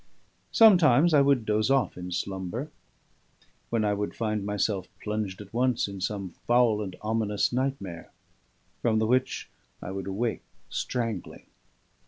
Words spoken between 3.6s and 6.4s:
when I would find myself plunged at once in some